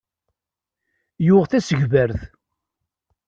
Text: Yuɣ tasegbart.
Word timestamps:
Yuɣ 1.25 1.43
tasegbart. 1.47 2.21